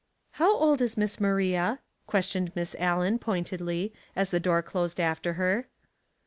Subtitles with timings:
[0.41, 5.33] "How old is Miss Maria?" questioned Miss A Uen, pointedly, as the door closed after
[5.33, 5.67] her.